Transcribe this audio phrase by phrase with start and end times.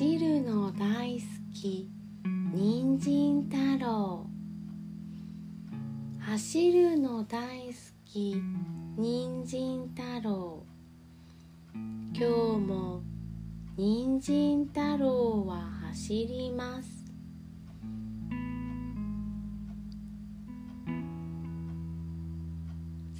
[0.00, 1.20] 走るの大好
[1.54, 1.90] き
[2.54, 4.24] 人参太郎
[6.18, 7.74] 走るの大好
[8.06, 8.34] き
[8.96, 10.64] 人参太郎
[12.14, 13.02] 今日も
[13.76, 16.88] 人参太郎は走ります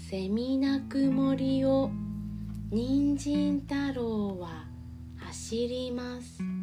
[0.08, 1.90] セミ鳴く森を
[2.70, 4.64] 人参太郎は
[5.18, 6.59] 走ります。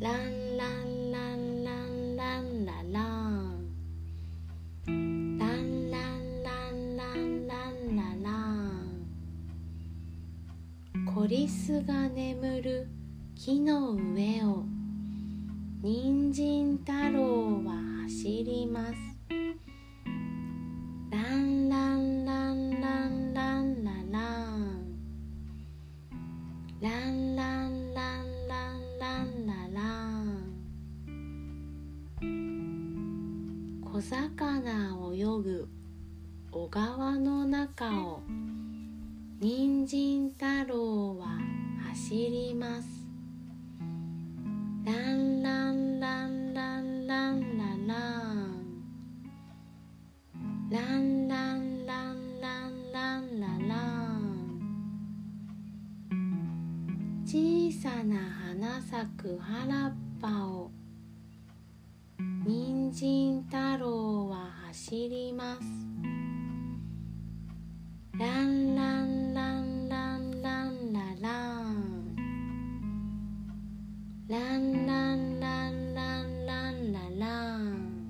[0.00, 3.02] ランランランランランララ
[4.88, 8.32] ンランランランランランララ
[10.96, 12.88] ンコリスが眠る
[13.34, 14.64] 木の上を
[15.82, 17.74] 人参太郎は
[18.04, 19.09] 走ります
[34.00, 35.68] 小魚泳ぐ
[36.50, 38.22] 小川の中を
[39.38, 41.36] 人参太郎は
[41.86, 42.88] 走ります。
[44.86, 47.94] ランランランランランラ
[50.70, 54.60] ランランランランランランララン
[57.26, 58.16] 小さな
[58.48, 60.70] 花咲く原っぱを
[62.90, 65.60] 人参太郎は走ります。
[68.18, 72.16] ランランランランランララン。
[74.26, 78.08] ランランランランランララン。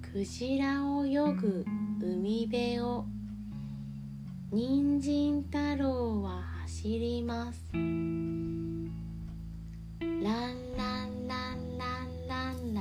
[0.00, 1.64] クジラを泳ぐ
[2.00, 3.04] 海辺を。
[4.52, 7.60] 人参太郎は走ります。
[10.00, 10.22] ラン
[10.78, 12.80] ランランランランラ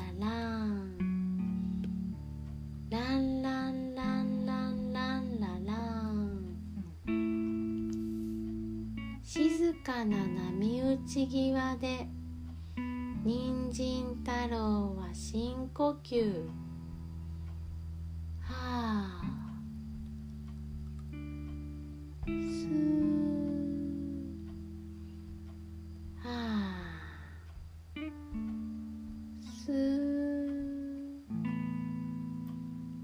[2.90, 5.74] ランランランランランランララ
[6.14, 6.56] ン
[9.22, 12.08] 静かな波打ち際で
[13.26, 16.46] 人参太郎は深呼吸
[18.40, 19.22] はあ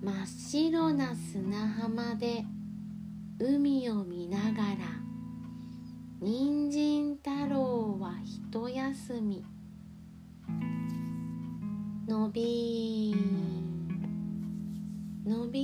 [0.06, 2.46] 真っ白な砂浜で
[3.40, 4.76] 海を見ながら
[6.22, 9.44] 人参太郎は一休み。
[12.08, 13.20] のびー
[15.28, 15.60] のび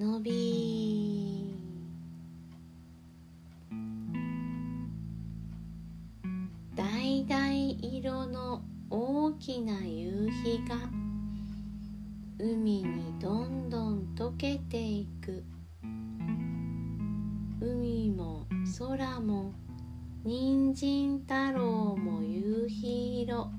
[0.00, 10.76] ーのびー橙色の大きな夕日が
[12.38, 15.44] 海にどんどん溶けていく。
[17.60, 18.46] 海も
[18.78, 19.52] 空も
[20.24, 23.50] 人参太郎も夕日色。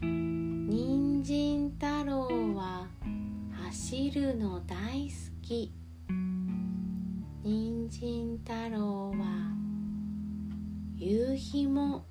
[0.00, 2.88] 人参太郎は
[3.66, 5.72] 走るの大好き。
[7.44, 9.51] 人参太郎は
[11.12, 12.06] 夕日も